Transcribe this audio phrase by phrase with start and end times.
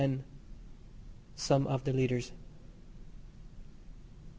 [1.35, 2.31] SOME OF THE LEADERS.